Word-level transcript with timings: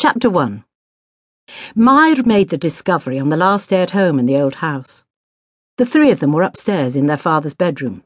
Chapter 0.00 0.30
1 0.30 0.64
Mair 1.74 2.22
made 2.24 2.48
the 2.48 2.56
discovery 2.56 3.18
on 3.18 3.28
the 3.28 3.36
last 3.36 3.68
day 3.68 3.82
at 3.82 3.90
home 3.90 4.18
in 4.18 4.24
the 4.24 4.38
old 4.38 4.54
house. 4.54 5.04
The 5.76 5.84
three 5.84 6.10
of 6.10 6.20
them 6.20 6.32
were 6.32 6.42
upstairs 6.42 6.96
in 6.96 7.06
their 7.06 7.18
father's 7.18 7.52
bedroom. 7.52 8.02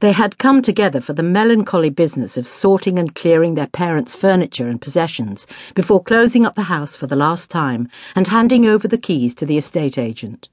They 0.00 0.12
had 0.12 0.38
come 0.38 0.62
together 0.62 1.02
for 1.02 1.12
the 1.12 1.22
melancholy 1.22 1.90
business 1.90 2.38
of 2.38 2.46
sorting 2.46 2.98
and 2.98 3.14
clearing 3.14 3.56
their 3.56 3.66
parents' 3.66 4.16
furniture 4.16 4.68
and 4.68 4.80
possessions 4.80 5.46
before 5.74 6.02
closing 6.02 6.46
up 6.46 6.54
the 6.54 6.62
house 6.62 6.96
for 6.96 7.06
the 7.06 7.14
last 7.14 7.50
time 7.50 7.90
and 8.14 8.28
handing 8.28 8.64
over 8.64 8.88
the 8.88 8.96
keys 8.96 9.34
to 9.34 9.44
the 9.44 9.58
estate 9.58 9.98
agent. 9.98 10.48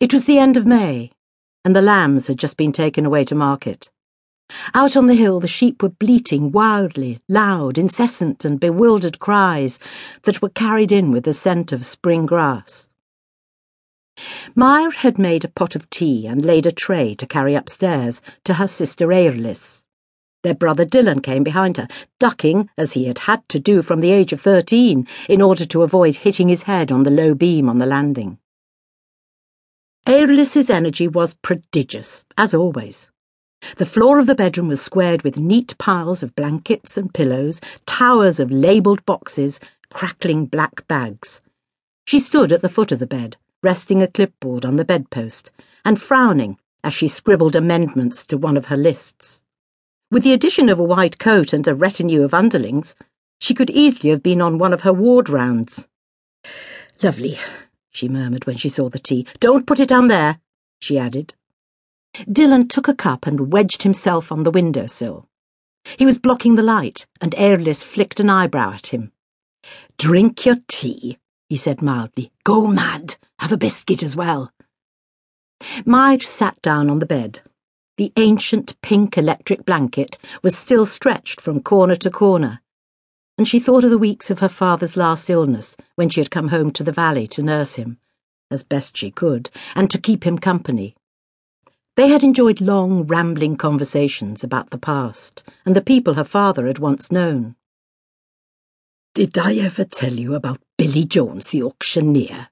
It 0.00 0.14
was 0.14 0.24
the 0.24 0.38
end 0.38 0.56
of 0.56 0.64
May, 0.64 1.10
and 1.66 1.76
the 1.76 1.82
lambs 1.82 2.28
had 2.28 2.38
just 2.38 2.56
been 2.56 2.72
taken 2.72 3.04
away 3.04 3.24
to 3.26 3.34
market. 3.34 3.90
Out 4.74 4.96
on 4.96 5.06
the 5.06 5.14
hill, 5.14 5.40
the 5.40 5.48
sheep 5.48 5.82
were 5.82 5.88
bleating 5.88 6.52
wildly, 6.52 7.20
loud, 7.28 7.78
incessant, 7.78 8.44
and 8.44 8.60
bewildered 8.60 9.18
cries 9.18 9.78
that 10.22 10.42
were 10.42 10.48
carried 10.48 10.92
in 10.92 11.10
with 11.10 11.24
the 11.24 11.32
scent 11.32 11.72
of 11.72 11.86
spring 11.86 12.26
grass. 12.26 12.88
Mair 14.54 14.90
had 14.90 15.18
made 15.18 15.44
a 15.44 15.48
pot 15.48 15.74
of 15.74 15.88
tea 15.88 16.26
and 16.26 16.44
laid 16.44 16.66
a 16.66 16.72
tray 16.72 17.14
to 17.14 17.26
carry 17.26 17.54
upstairs 17.54 18.20
to 18.44 18.54
her 18.54 18.68
sister 18.68 19.06
Eirlis. 19.06 19.84
Their 20.42 20.54
brother 20.54 20.84
Dylan 20.84 21.22
came 21.22 21.44
behind 21.44 21.76
her, 21.76 21.86
ducking, 22.18 22.68
as 22.76 22.92
he 22.92 23.04
had 23.04 23.20
had 23.20 23.48
to 23.48 23.60
do 23.60 23.80
from 23.80 24.00
the 24.00 24.10
age 24.10 24.32
of 24.32 24.40
thirteen, 24.40 25.06
in 25.28 25.40
order 25.40 25.64
to 25.66 25.82
avoid 25.82 26.16
hitting 26.16 26.48
his 26.48 26.64
head 26.64 26.90
on 26.90 27.04
the 27.04 27.10
low 27.10 27.34
beam 27.34 27.68
on 27.68 27.78
the 27.78 27.86
landing. 27.86 28.38
Eirlis's 30.04 30.68
energy 30.68 31.06
was 31.06 31.34
prodigious, 31.34 32.24
as 32.36 32.54
always. 32.54 33.08
The 33.76 33.86
floor 33.86 34.18
of 34.18 34.26
the 34.26 34.34
bedroom 34.34 34.68
was 34.68 34.82
squared 34.82 35.22
with 35.22 35.38
neat 35.38 35.76
piles 35.78 36.22
of 36.22 36.34
blankets 36.34 36.96
and 36.96 37.12
pillows, 37.12 37.60
towers 37.86 38.40
of 38.40 38.50
labelled 38.50 39.04
boxes, 39.06 39.60
crackling 39.92 40.46
black 40.46 40.86
bags. 40.88 41.40
She 42.04 42.18
stood 42.18 42.52
at 42.52 42.62
the 42.62 42.68
foot 42.68 42.92
of 42.92 42.98
the 42.98 43.06
bed, 43.06 43.36
resting 43.62 44.02
a 44.02 44.08
clipboard 44.08 44.64
on 44.64 44.76
the 44.76 44.84
bedpost, 44.84 45.50
and 45.84 46.00
frowning 46.00 46.58
as 46.84 46.92
she 46.92 47.08
scribbled 47.08 47.54
amendments 47.54 48.24
to 48.26 48.36
one 48.36 48.56
of 48.56 48.66
her 48.66 48.76
lists. 48.76 49.42
With 50.10 50.24
the 50.24 50.32
addition 50.32 50.68
of 50.68 50.78
a 50.78 50.84
white 50.84 51.18
coat 51.18 51.52
and 51.52 51.66
a 51.66 51.74
retinue 51.74 52.22
of 52.22 52.34
underlings, 52.34 52.94
she 53.38 53.54
could 53.54 53.70
easily 53.70 54.10
have 54.10 54.22
been 54.22 54.42
on 54.42 54.58
one 54.58 54.72
of 54.72 54.82
her 54.82 54.92
ward 54.92 55.28
rounds. 55.28 55.86
Lovely, 57.02 57.38
she 57.90 58.08
murmured 58.08 58.46
when 58.46 58.56
she 58.56 58.68
saw 58.68 58.88
the 58.88 58.98
tea. 58.98 59.26
Don't 59.40 59.66
put 59.66 59.80
it 59.80 59.88
down 59.88 60.08
there, 60.08 60.40
she 60.80 60.98
added. 60.98 61.34
Dylan 62.14 62.68
took 62.68 62.88
a 62.88 62.94
cup 62.94 63.26
and 63.26 63.52
wedged 63.52 63.82
himself 63.82 64.30
on 64.30 64.42
the 64.42 64.50
window 64.50 64.86
sill. 64.86 65.28
He 65.98 66.06
was 66.06 66.18
blocking 66.18 66.56
the 66.56 66.62
light, 66.62 67.06
and 67.20 67.32
Eirlis 67.32 67.82
flicked 67.82 68.20
an 68.20 68.30
eyebrow 68.30 68.72
at 68.72 68.88
him. 68.88 69.12
Drink 69.98 70.44
your 70.44 70.56
tea, 70.68 71.18
he 71.48 71.56
said 71.56 71.82
mildly. 71.82 72.32
Go 72.44 72.66
mad. 72.66 73.16
Have 73.38 73.52
a 73.52 73.56
biscuit 73.56 74.02
as 74.02 74.14
well. 74.14 74.52
Mair 75.84 76.20
sat 76.20 76.60
down 76.62 76.90
on 76.90 76.98
the 76.98 77.06
bed. 77.06 77.40
The 77.96 78.12
ancient 78.16 78.80
pink 78.82 79.18
electric 79.18 79.64
blanket 79.64 80.18
was 80.42 80.56
still 80.56 80.86
stretched 80.86 81.40
from 81.40 81.62
corner 81.62 81.94
to 81.96 82.10
corner, 82.10 82.60
and 83.36 83.46
she 83.46 83.60
thought 83.60 83.84
of 83.84 83.90
the 83.90 83.98
weeks 83.98 84.30
of 84.30 84.38
her 84.40 84.48
father's 84.48 84.96
last 84.96 85.28
illness 85.30 85.76
when 85.96 86.08
she 86.08 86.20
had 86.20 86.30
come 86.30 86.48
home 86.48 86.70
to 86.72 86.84
the 86.84 86.92
valley 86.92 87.26
to 87.28 87.42
nurse 87.42 87.74
him, 87.74 87.98
as 88.50 88.62
best 88.62 88.96
she 88.96 89.10
could, 89.10 89.50
and 89.74 89.90
to 89.90 89.98
keep 89.98 90.24
him 90.24 90.38
company. 90.38 90.94
They 91.96 92.08
had 92.08 92.22
enjoyed 92.22 92.60
long, 92.60 93.06
rambling 93.06 93.56
conversations 93.56 94.42
about 94.42 94.70
the 94.70 94.78
past 94.78 95.42
and 95.66 95.76
the 95.76 95.82
people 95.82 96.14
her 96.14 96.24
father 96.24 96.66
had 96.66 96.78
once 96.78 97.12
known. 97.12 97.54
Did 99.14 99.36
I 99.36 99.56
ever 99.56 99.84
tell 99.84 100.14
you 100.14 100.34
about 100.34 100.62
Billy 100.78 101.04
Jones, 101.04 101.50
the 101.50 101.62
auctioneer? 101.62 102.48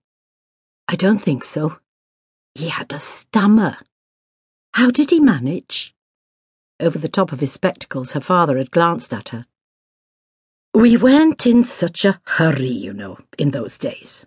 I 0.89 0.97
don't 0.97 1.21
think 1.21 1.43
so. 1.43 1.79
He 2.55 2.69
had 2.69 2.93
a 2.93 2.99
stammer. 2.99 3.79
How 4.75 4.91
did 4.91 5.11
he 5.11 5.21
manage? 5.21 5.95
Over 6.79 6.99
the 6.99 7.09
top 7.09 7.33
of 7.33 7.41
his 7.41 7.53
spectacles, 7.53 8.13
her 8.13 8.21
father 8.21 8.59
had 8.59 8.71
glanced 8.71 9.15
at 9.15 9.31
her. 9.31 9.47
We 10.75 10.97
weren't 10.97 11.47
in 11.47 11.65
such 11.65 12.05
a 12.05 12.21
hurry, 12.25 12.69
you 12.69 12.93
know, 12.93 13.19
in 13.39 13.53
those 13.53 13.79
days. 13.79 14.27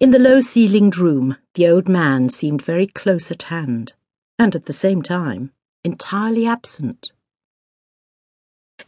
In 0.00 0.10
the 0.10 0.18
low 0.18 0.40
ceilinged 0.40 0.98
room, 0.98 1.36
the 1.54 1.68
old 1.68 1.88
man 1.88 2.28
seemed 2.28 2.62
very 2.62 2.86
close 2.86 3.30
at 3.30 3.42
hand, 3.42 3.94
and 4.38 4.54
at 4.54 4.66
the 4.66 4.72
same 4.72 5.02
time, 5.02 5.52
entirely 5.84 6.46
absent. 6.46 7.12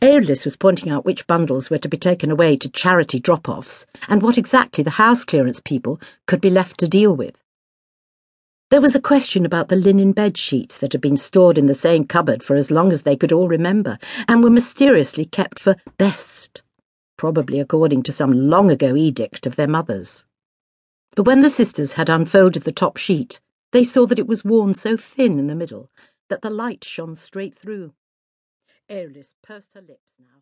Eirlis 0.02 0.44
was 0.44 0.56
pointing 0.56 0.90
out 0.90 1.04
which 1.04 1.26
bundles 1.26 1.70
were 1.70 1.78
to 1.78 1.88
be 1.88 1.96
taken 1.96 2.30
away 2.30 2.56
to 2.56 2.68
charity 2.68 3.18
drop 3.18 3.48
offs 3.48 3.86
and 4.06 4.22
what 4.22 4.38
exactly 4.38 4.84
the 4.84 4.90
house 4.90 5.24
clearance 5.24 5.60
people 5.60 6.00
could 6.26 6.40
be 6.40 6.50
left 6.50 6.78
to 6.78 6.88
deal 6.88 7.16
with. 7.16 7.36
There 8.70 8.82
was 8.82 8.94
a 8.94 9.00
question 9.00 9.46
about 9.46 9.68
the 9.68 9.76
linen 9.76 10.12
bed 10.12 10.36
sheets 10.36 10.76
that 10.78 10.92
had 10.92 11.00
been 11.00 11.16
stored 11.16 11.56
in 11.56 11.66
the 11.66 11.74
same 11.74 12.04
cupboard 12.04 12.42
for 12.42 12.54
as 12.54 12.70
long 12.70 12.92
as 12.92 13.02
they 13.02 13.16
could 13.16 13.32
all 13.32 13.48
remember 13.48 13.98
and 14.28 14.42
were 14.42 14.50
mysteriously 14.50 15.24
kept 15.24 15.58
for 15.58 15.74
best, 15.96 16.62
probably 17.16 17.60
according 17.60 18.02
to 18.02 18.12
some 18.12 18.50
long 18.50 18.70
ago 18.70 18.94
edict 18.94 19.46
of 19.46 19.56
their 19.56 19.66
mothers. 19.66 20.26
But 21.18 21.26
when 21.26 21.42
the 21.42 21.50
sisters 21.50 21.94
had 21.94 22.08
unfolded 22.08 22.62
the 22.62 22.70
top 22.70 22.96
sheet, 22.96 23.40
they 23.72 23.82
saw 23.82 24.06
that 24.06 24.20
it 24.20 24.28
was 24.28 24.44
worn 24.44 24.72
so 24.72 24.96
thin 24.96 25.36
in 25.40 25.48
the 25.48 25.56
middle 25.56 25.90
that 26.28 26.42
the 26.42 26.48
light 26.48 26.84
shone 26.84 27.16
straight 27.16 27.58
through. 27.58 27.92
Eirlis 28.88 29.34
pursed 29.42 29.74
her 29.74 29.80
lips 29.80 30.14
now. 30.20 30.37